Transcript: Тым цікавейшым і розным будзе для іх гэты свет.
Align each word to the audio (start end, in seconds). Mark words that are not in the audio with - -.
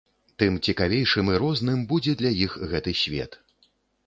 Тым 0.43 0.55
цікавейшым 0.71 1.29
і 1.33 1.35
розным 1.43 1.83
будзе 1.93 2.17
для 2.23 2.31
іх 2.47 2.57
гэты 2.73 2.97
свет. 3.05 3.41